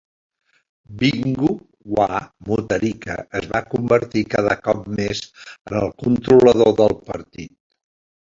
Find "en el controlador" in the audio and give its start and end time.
5.51-6.73